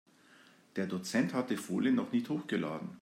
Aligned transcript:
Der 0.77 0.87
Dozent 0.87 1.35
hat 1.35 1.51
die 1.51 1.57
Folien 1.57 1.93
noch 1.93 2.11
nicht 2.11 2.27
hochgeladen. 2.27 2.97